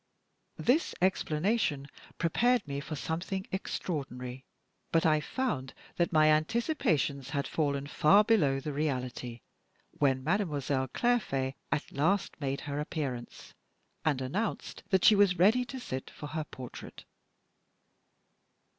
This 0.57 0.95
explanation 0.99 1.87
prepared 2.17 2.67
me 2.67 2.79
for 2.79 2.95
something 2.95 3.45
extraordinary; 3.51 4.43
but 4.91 5.05
I 5.05 5.19
found 5.19 5.75
that 5.97 6.11
my 6.11 6.29
anticipations 6.31 7.29
had 7.29 7.47
fallen 7.47 7.85
far 7.85 8.23
below 8.23 8.59
the 8.59 8.73
reality 8.73 9.41
when 9.91 10.23
Mademoiselle 10.23 10.87
Clairfait 10.87 11.53
at 11.71 11.91
last 11.91 12.41
made 12.41 12.61
her 12.61 12.79
appearance, 12.79 13.53
and 14.03 14.21
announced 14.23 14.81
that 14.89 15.05
she 15.05 15.13
was 15.13 15.37
ready 15.37 15.63
to 15.65 15.79
sit 15.79 16.09
for 16.09 16.25
her 16.29 16.45
portrait. 16.45 17.05